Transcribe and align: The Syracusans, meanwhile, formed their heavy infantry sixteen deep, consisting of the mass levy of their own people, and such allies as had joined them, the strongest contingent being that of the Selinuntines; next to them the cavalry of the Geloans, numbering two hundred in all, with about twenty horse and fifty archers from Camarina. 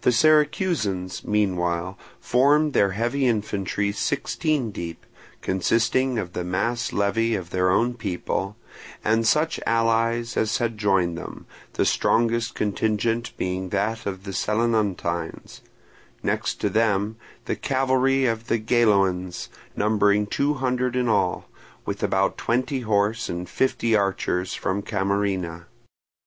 The 0.00 0.12
Syracusans, 0.12 1.24
meanwhile, 1.26 1.98
formed 2.18 2.72
their 2.72 2.92
heavy 2.92 3.26
infantry 3.26 3.92
sixteen 3.92 4.70
deep, 4.70 5.04
consisting 5.42 6.18
of 6.18 6.32
the 6.32 6.42
mass 6.42 6.90
levy 6.90 7.34
of 7.34 7.50
their 7.50 7.68
own 7.68 7.92
people, 7.92 8.56
and 9.04 9.26
such 9.26 9.60
allies 9.66 10.38
as 10.38 10.56
had 10.56 10.78
joined 10.78 11.18
them, 11.18 11.44
the 11.74 11.84
strongest 11.84 12.54
contingent 12.54 13.36
being 13.36 13.68
that 13.68 14.06
of 14.06 14.24
the 14.24 14.32
Selinuntines; 14.32 15.60
next 16.22 16.54
to 16.62 16.70
them 16.70 17.16
the 17.44 17.54
cavalry 17.54 18.24
of 18.24 18.46
the 18.46 18.58
Geloans, 18.58 19.50
numbering 19.76 20.26
two 20.28 20.54
hundred 20.54 20.96
in 20.96 21.08
all, 21.08 21.44
with 21.84 22.02
about 22.02 22.38
twenty 22.38 22.80
horse 22.80 23.28
and 23.28 23.46
fifty 23.50 23.94
archers 23.94 24.54
from 24.54 24.80
Camarina. 24.80 25.66